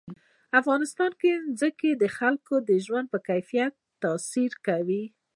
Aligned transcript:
افغانستان 0.59 1.11
کې 1.21 1.31
ځمکه 1.59 1.89
د 2.01 2.03
خلکو 2.17 2.55
د 2.69 2.71
ژوند 2.85 3.07
په 3.13 3.19
کیفیت 3.29 3.73
تاثیر 4.03 4.51
کوي. 4.67 5.03